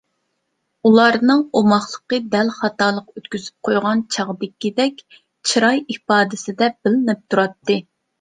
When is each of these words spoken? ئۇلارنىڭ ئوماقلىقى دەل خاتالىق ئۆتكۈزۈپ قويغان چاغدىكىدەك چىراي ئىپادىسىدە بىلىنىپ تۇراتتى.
ئۇلارنىڭ 0.89 1.41
ئوماقلىقى 1.59 2.17
دەل 2.35 2.47
خاتالىق 2.55 3.11
ئۆتكۈزۈپ 3.21 3.67
قويغان 3.69 4.01
چاغدىكىدەك 4.15 5.05
چىراي 5.51 5.83
ئىپادىسىدە 5.97 6.71
بىلىنىپ 6.89 7.23
تۇراتتى. 7.35 7.79